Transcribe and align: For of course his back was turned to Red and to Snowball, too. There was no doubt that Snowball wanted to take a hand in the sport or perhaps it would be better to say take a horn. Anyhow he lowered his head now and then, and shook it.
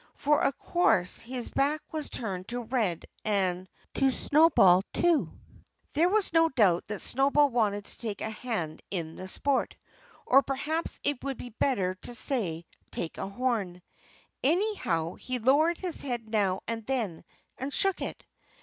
For 0.15 0.41
of 0.41 0.57
course 0.57 1.19
his 1.19 1.51
back 1.51 1.79
was 1.93 2.09
turned 2.09 2.47
to 2.47 2.63
Red 2.63 3.05
and 3.23 3.69
to 3.93 4.09
Snowball, 4.09 4.83
too. 4.93 5.31
There 5.93 6.09
was 6.09 6.33
no 6.33 6.49
doubt 6.49 6.87
that 6.87 7.01
Snowball 7.01 7.49
wanted 7.49 7.85
to 7.85 7.99
take 7.99 8.21
a 8.21 8.31
hand 8.31 8.81
in 8.89 9.15
the 9.15 9.27
sport 9.27 9.75
or 10.25 10.41
perhaps 10.41 10.99
it 11.03 11.23
would 11.23 11.37
be 11.37 11.49
better 11.49 11.93
to 12.01 12.15
say 12.15 12.65
take 12.89 13.19
a 13.19 13.29
horn. 13.29 13.83
Anyhow 14.43 15.13
he 15.13 15.37
lowered 15.37 15.77
his 15.77 16.01
head 16.01 16.27
now 16.27 16.61
and 16.67 16.83
then, 16.87 17.23
and 17.59 17.71
shook 17.71 18.01
it. 18.01 18.25